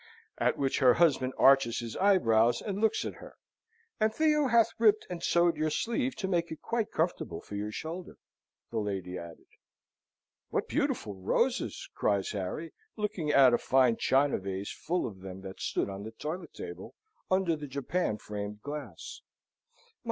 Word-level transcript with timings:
At 0.39 0.57
which 0.57 0.79
her 0.79 0.95
husband 0.95 1.33
arches 1.37 1.77
his 1.77 1.95
eyebrows 1.97 2.59
and 2.59 2.81
looks 2.81 3.05
at 3.05 3.17
her. 3.21 3.35
"And 3.99 4.11
Theo 4.11 4.47
hath 4.47 4.71
ripped 4.79 5.05
and 5.11 5.21
sewed 5.21 5.55
your 5.57 5.69
sleeve 5.69 6.15
to 6.15 6.27
make 6.27 6.51
it 6.51 6.59
quite 6.59 6.89
comfortable 6.89 7.39
for 7.39 7.53
your 7.53 7.71
shoulder," 7.71 8.15
the 8.71 8.79
lady 8.79 9.15
added. 9.19 9.45
"What 10.49 10.67
beautiful 10.67 11.13
roses!" 11.13 11.87
cries 11.93 12.31
Harry, 12.31 12.73
looking 12.97 13.29
at 13.29 13.53
a 13.53 13.59
fine 13.59 13.95
China 13.95 14.39
vase 14.39 14.71
full 14.71 15.05
of 15.05 15.19
them 15.19 15.41
that 15.41 15.61
stood 15.61 15.87
on 15.87 16.01
the 16.01 16.11
toilet 16.13 16.55
table, 16.55 16.95
under 17.29 17.55
the 17.55 17.67
japan 17.67 18.17
framed 18.17 18.63
glass. 18.63 19.21